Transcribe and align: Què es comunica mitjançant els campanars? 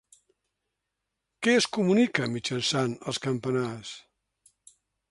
Què 1.47 1.53
es 1.59 1.67
comunica 1.79 2.27
mitjançant 2.39 2.99
els 3.13 3.25
campanars? 3.29 3.97